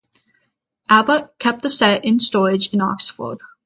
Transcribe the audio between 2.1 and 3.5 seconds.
storage in Oxford.